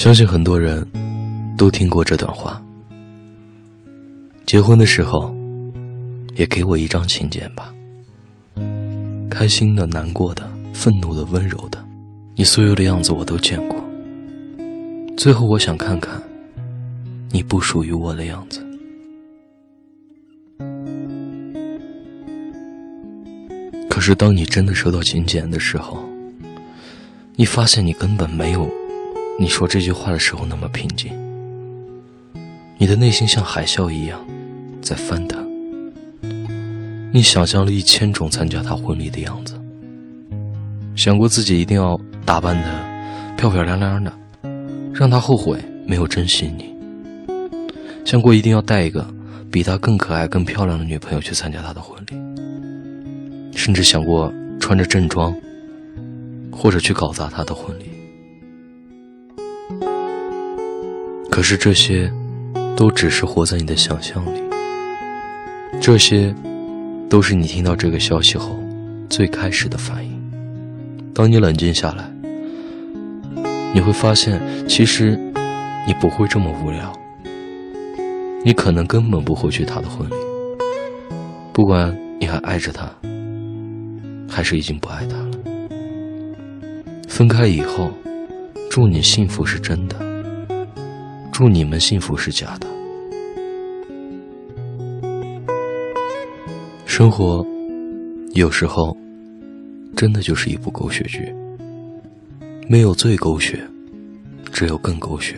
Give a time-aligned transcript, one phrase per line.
[0.00, 0.82] 相信很多人
[1.58, 2.58] 都听过这段话。
[4.46, 5.30] 结婚的时候，
[6.36, 7.70] 也给我一张请柬吧。
[9.30, 11.78] 开心的、难过的、愤怒的、温柔的，
[12.34, 13.78] 你所有的样子我都见过。
[15.18, 16.18] 最后，我想看看
[17.28, 18.66] 你不属于我的样子。
[23.90, 26.02] 可是，当你真的收到请柬的时候，
[27.36, 28.66] 你发现你根本没有
[29.40, 31.10] 你说这句话的时候那么平静。
[32.76, 34.20] 你的内心像海啸一样
[34.82, 35.42] 在翻腾。
[37.10, 39.58] 你想象了一千种参加他婚礼的样子，
[40.94, 44.12] 想过自己一定要打扮的漂漂亮亮的，
[44.92, 46.74] 让他后悔没有珍惜你。
[48.04, 49.06] 想过一定要带一个
[49.50, 54.30] 比他更可爱、更漂亮的女朋友去参加他的婚礼，甚至想过
[54.60, 55.34] 穿着正装，
[56.52, 57.84] 或者去搞砸他的婚礼。
[61.30, 62.12] 可是这些，
[62.76, 64.42] 都只是活在你的想象里。
[65.80, 66.34] 这些。
[67.10, 68.56] 都是你听到这个消息后
[69.08, 71.12] 最开始的反应。
[71.12, 72.08] 当你冷静下来，
[73.74, 75.18] 你会发现，其实
[75.88, 76.92] 你不会这么无聊。
[78.44, 80.14] 你可能根本不会去他的婚礼，
[81.52, 82.88] 不管你还爱着他，
[84.28, 85.30] 还是已经不爱他了。
[87.08, 87.90] 分开以后，
[88.70, 89.96] 祝你幸福是真的，
[91.40, 92.66] 祝你们幸福是假的。
[96.84, 97.42] 生活，
[98.34, 98.94] 有时候，
[99.96, 101.34] 真的就是一部狗血剧。
[102.68, 103.58] 没有最狗血，
[104.52, 105.34] 只有更狗血。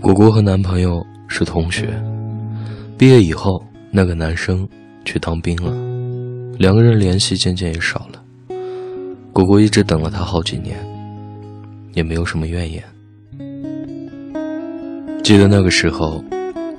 [0.00, 1.96] 果果和男朋友是同学，
[2.98, 4.68] 毕业以后，那个男生
[5.04, 5.70] 去当兵了，
[6.58, 8.20] 两个人联系渐渐也少了。
[9.32, 10.76] 果果一直等了他好几年，
[11.94, 12.82] 也没有什么怨言。
[15.22, 16.22] 记得那个时候，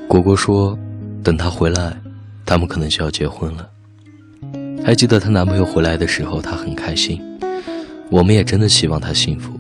[0.08, 0.78] 果果说。
[1.22, 1.94] 等他回来，
[2.46, 3.70] 他们可能就要结婚了。
[4.82, 7.22] 还记得她男朋友回来的时候，她很开心。
[8.10, 9.52] 我们也真的希望她幸福。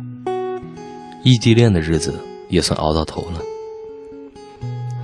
[1.21, 2.13] 异地恋的日子
[2.47, 3.41] 也算熬到头了。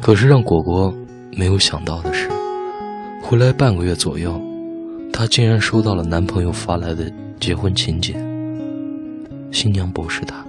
[0.02, 0.96] 可是让果果
[1.34, 2.30] 没有想到的是，
[3.22, 4.42] 回来半个月左右，
[5.12, 8.35] 她竟然收到了男朋友发来的结婚请柬。
[9.56, 10.46] 新娘不是她。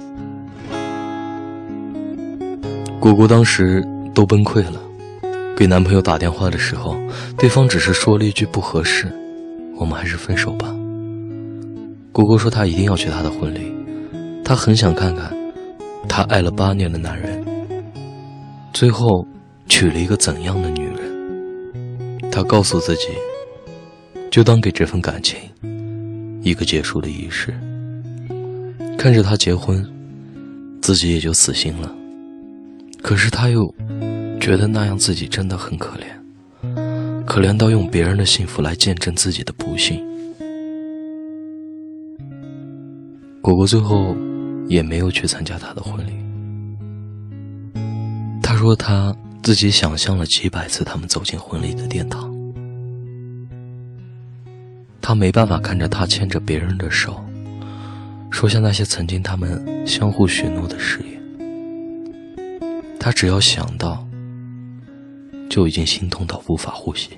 [2.98, 4.82] 果果当时都崩溃了。
[5.56, 6.96] 给男朋友打电话的时候，
[7.38, 9.06] 对方只是说了一句“不合适”，
[9.78, 10.74] 我们还是分手吧。
[12.10, 13.72] 果果说她一定要去他的婚礼，
[14.44, 15.32] 她很想看看，
[16.08, 17.42] 她爱了八年的男人，
[18.74, 19.24] 最后
[19.68, 22.30] 娶了一个怎样的女人。
[22.30, 23.06] 她告诉自己，
[24.30, 25.38] 就当给这份感情
[26.42, 27.54] 一个结束的仪式。
[29.06, 29.86] 看着他结婚，
[30.82, 31.94] 自己也就死心了。
[33.00, 33.72] 可是他又。
[34.40, 36.04] 觉得那样自己真的很可怜，
[37.24, 40.04] 可怜到用别人的幸福来见证自己的不幸。
[43.40, 44.14] 果果最后
[44.68, 46.12] 也没有去参加他的婚礼。
[48.42, 52.32] 他说他自己想象了几百次他们走进婚礼的殿堂，
[55.00, 57.24] 他没办法看着他牵着别人的手，
[58.31, 61.20] 说下那些曾经他们相互许诺的誓言。
[62.98, 64.06] 他只要想到。
[65.48, 67.10] 就已经心痛到无法呼吸。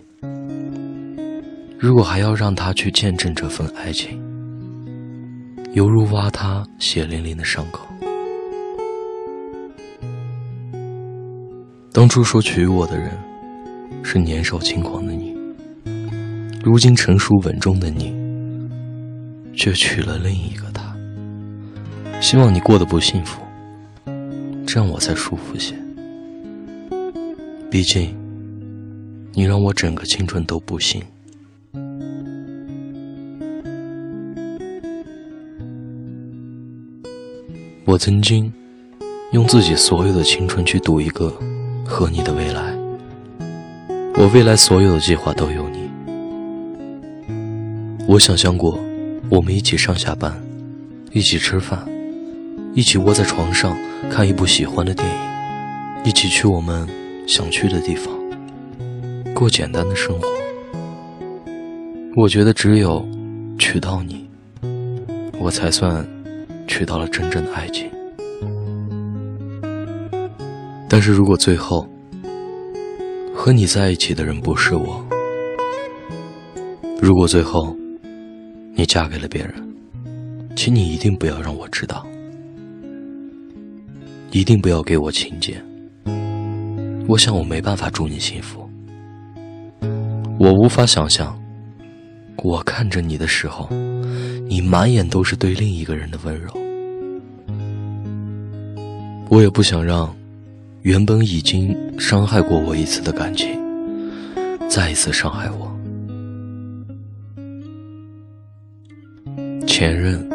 [1.76, 4.20] 如果还要让他去见证这份爱情，
[5.72, 7.88] 犹如挖他血淋淋的伤口。
[11.92, 13.10] 当初说娶我的人，
[14.04, 15.34] 是年少轻狂的你；
[16.62, 18.14] 如今成熟稳重的你，
[19.52, 20.77] 却娶了另一个他。
[22.20, 23.40] 希望你过得不幸福，
[24.66, 25.74] 这样我才舒服些。
[27.70, 28.14] 毕竟。
[29.34, 31.00] 你让我整个青春都不幸。
[37.84, 38.52] 我曾经
[39.30, 41.32] 用自己所有的青春去赌一个
[41.86, 42.76] 和你的未来，
[44.16, 45.88] 我未来所有的计划都有你。
[48.08, 48.76] 我想象过
[49.30, 50.36] 我们一起上下班，
[51.12, 51.88] 一起吃饭，
[52.78, 53.76] 一起窝在床上
[54.08, 55.16] 看一部喜欢的电影，
[56.04, 56.88] 一起去我们
[57.26, 58.14] 想去的地方。
[59.34, 60.28] 过简单的生活，
[62.14, 63.04] 我觉得只有
[63.58, 64.30] 娶到你，
[65.40, 66.06] 我才算
[66.68, 67.90] 娶到了真正的爱情。
[70.88, 71.84] 但是如果最后
[73.34, 75.04] 和你在一起的人不是我，
[77.02, 77.76] 如果最后
[78.76, 79.52] 你嫁给了别人，
[80.54, 82.06] 请你一定不要让我知道，
[84.30, 85.62] 一定不要给我请柬。
[87.08, 88.68] 我想我没办法祝你幸福。
[90.38, 91.36] 我无法想象，
[92.44, 93.68] 我看着你的时候，
[94.48, 96.52] 你满眼都是对另一个人的温柔。
[99.30, 100.14] 我也不想让
[100.82, 103.58] 原本已经伤害过我一次的感情，
[104.68, 105.74] 再一次伤害我。
[109.66, 110.26] 前任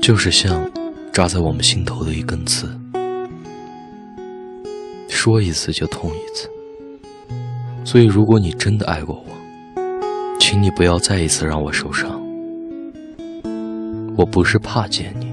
[0.00, 0.68] 就是像
[1.12, 2.66] 扎在我们心头的一根刺，
[5.10, 6.48] 说一次就痛一次。
[7.84, 12.18] 所以，如果你真的爱过我，请你不要再一次让我受伤。
[14.16, 15.30] 我不是怕见你，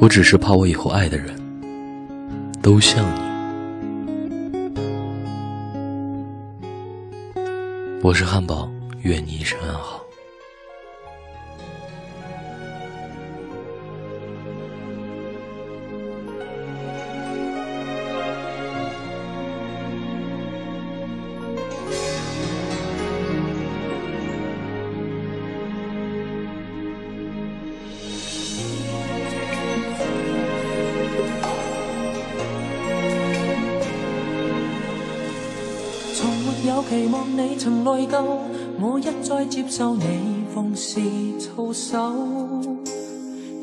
[0.00, 1.34] 我只是怕我以后爱的人
[2.62, 3.20] 都像你。
[8.02, 8.70] 我是汉堡，
[9.02, 10.03] 愿你一生安好。
[36.88, 38.22] 期望你曾内疚，
[38.80, 41.00] 我一再接受你奉事
[41.38, 42.12] 操守。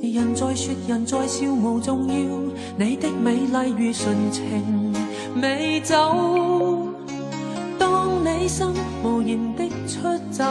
[0.01, 2.15] 人在说人在笑无重要，
[2.77, 4.93] 你的美丽如纯情
[5.35, 5.95] 美酒。
[7.77, 8.67] 当你心
[9.03, 10.01] 无言的出
[10.31, 10.43] 走，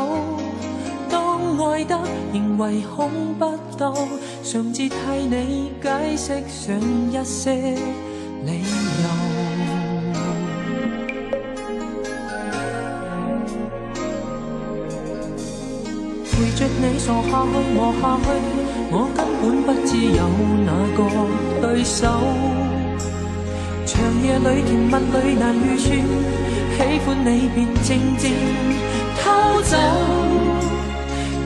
[1.10, 1.98] 当爱得
[2.32, 3.44] 仍唯恐不
[3.76, 3.92] 到，
[4.44, 4.94] 常自替
[5.28, 6.80] 你解释上
[7.10, 7.52] 一些
[8.46, 8.60] 理
[8.99, 8.99] 由。
[17.10, 18.24] 傻下去磨下去，
[18.92, 20.20] 我根本不知有
[20.62, 20.98] 哪个
[21.60, 21.98] 对手。
[23.84, 23.90] 长
[24.22, 25.90] 夜里甜蜜里难预算，
[26.76, 28.30] 喜欢你便静静
[29.18, 29.20] 偷
[29.62, 29.74] 走。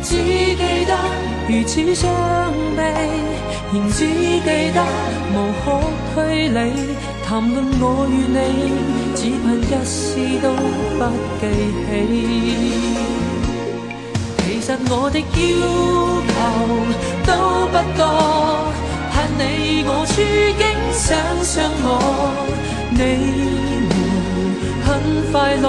[0.03, 0.93] 只记得
[1.49, 2.13] 如此伤
[2.77, 2.79] 悲，
[3.73, 4.79] 仍只记得
[5.33, 5.35] 无
[5.65, 5.65] 可
[6.15, 6.59] 推理。
[7.27, 8.37] 谈论我与你，
[9.17, 10.47] 只盼一丝都
[10.99, 11.01] 不
[11.41, 11.43] 记
[11.89, 13.14] 起。
[14.67, 15.25] 其实我的要
[16.33, 16.33] 求
[17.27, 17.29] 都
[17.69, 18.01] 不多，
[19.13, 20.15] 盼你我处
[20.57, 21.05] 境想
[21.45, 21.53] 想
[21.85, 21.87] 我，
[22.91, 22.97] 你
[23.91, 23.93] 们
[24.87, 24.89] 很
[25.31, 25.67] 快乐，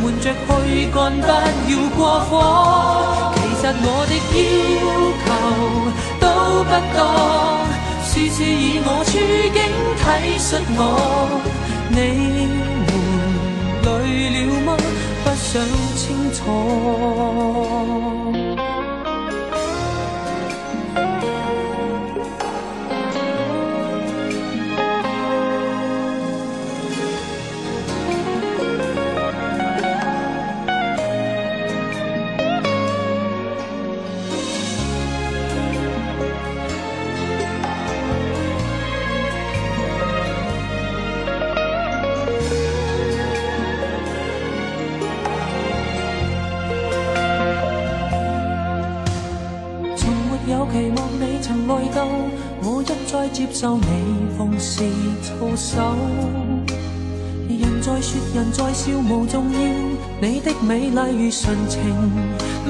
[0.00, 1.26] 瞒着去干不
[1.68, 2.00] 要过
[2.30, 2.30] 火。
[3.34, 4.38] 其实我的要
[5.24, 5.26] 求
[6.20, 6.24] 都
[6.62, 6.98] 不多，
[8.04, 9.10] 事事以我处
[9.50, 9.58] 境
[9.98, 10.06] 体
[10.38, 10.80] 恤我，
[11.90, 11.98] 你
[12.86, 12.88] 们
[13.82, 13.86] 累
[14.30, 14.68] 了吗？
[15.24, 15.50] 不想
[15.96, 16.38] 清楚。
[53.58, 53.82] 一再接受你
[54.36, 54.84] 奉事
[55.20, 55.96] 操守。
[57.48, 59.58] 人在说人在笑无重要，
[60.20, 61.80] 你的美丽如纯情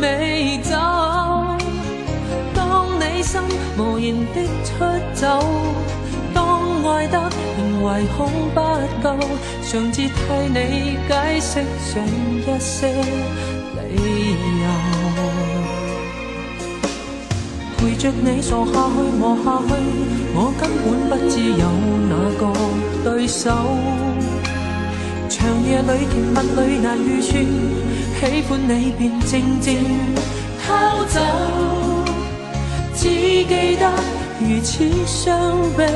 [0.00, 0.70] 美酒。
[2.54, 3.38] 当你心
[3.76, 4.70] 无言的出
[5.12, 5.44] 走，
[6.32, 7.20] 当爱得
[7.58, 8.60] 仍唯恐不
[9.02, 9.14] 够，
[9.70, 10.10] 常自替
[10.48, 12.02] 你解释上
[12.40, 12.88] 一些
[13.92, 14.30] 理
[14.62, 15.57] 由。
[17.78, 19.70] 陪着你傻下去磨下去，
[20.34, 21.64] 我根本不知有
[22.10, 22.42] 哪个
[23.04, 23.48] 对手。
[25.28, 27.32] 长夜里甜蜜里难预算，
[28.18, 29.66] 喜欢你便静静
[30.60, 30.66] 偷
[31.06, 31.16] 走。
[32.96, 33.88] 只记得
[34.40, 35.86] 如此伤悲，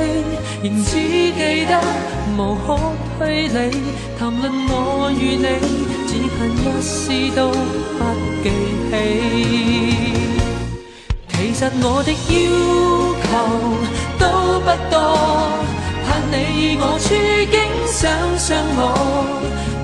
[0.62, 0.90] 仍只
[1.32, 1.80] 记得
[2.38, 2.78] 无可
[3.18, 3.58] 推理。
[4.16, 5.46] 谈论我与你，
[6.06, 6.90] 只恨一丝
[7.34, 7.50] 都
[7.98, 8.00] 不
[8.44, 8.46] 记
[8.88, 10.21] 起。
[11.62, 12.16] 其实我的要
[13.22, 13.30] 求
[14.18, 14.22] 都
[14.62, 14.94] 不多，
[16.04, 17.06] 盼你以我处
[17.52, 17.54] 境
[17.86, 18.00] 想
[18.36, 18.80] 想我，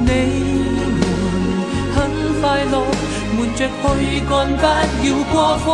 [0.01, 0.11] 你
[0.99, 1.01] 们
[1.95, 1.97] 很
[2.41, 2.75] 快乐，
[3.37, 3.87] 瞒着去
[4.29, 4.65] 干不
[5.07, 5.67] 要过火。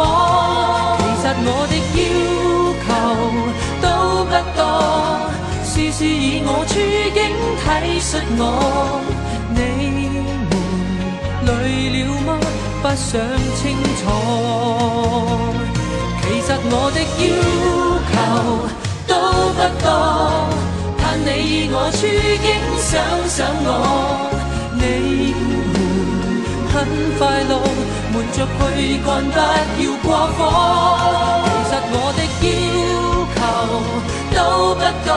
[1.01, 1.99] 其实我的要
[2.85, 2.87] 求
[3.81, 3.87] 都
[4.27, 4.61] 不多，
[5.65, 6.73] 事事以我处
[7.15, 7.19] 境
[7.65, 7.65] 体
[7.99, 8.43] 恤我，
[9.57, 9.59] 你
[10.51, 10.53] 们
[11.47, 11.49] 累
[11.97, 12.29] 了吗？
[12.83, 13.09] 不想
[13.57, 13.63] 清
[14.03, 14.54] 楚。
[16.77, 17.25] 我的要
[18.11, 18.15] 求
[19.07, 19.13] 都
[19.55, 19.87] 不多。
[20.99, 21.97] 盼你以我处
[22.43, 22.47] 境，
[22.83, 22.91] 想
[23.29, 23.69] 想我，
[24.75, 24.83] 你
[25.31, 25.47] 們
[26.73, 26.75] 很
[27.17, 27.53] 快樂，
[28.13, 29.39] 瞞着去干，不
[29.83, 30.39] 要過火。
[31.65, 32.47] 其實我的要
[33.37, 33.39] 求
[34.35, 34.39] 都
[34.75, 35.09] 不多，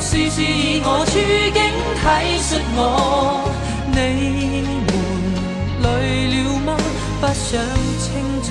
[0.00, 1.12] 事事以我处
[1.52, 1.58] 境
[2.00, 2.02] 体
[2.40, 2.80] 恤我，
[3.92, 3.98] 你
[4.64, 4.88] 们
[5.82, 5.84] 累
[6.32, 6.68] 了吗？
[7.20, 7.44] 不想
[8.00, 8.04] 清
[8.42, 8.48] 楚。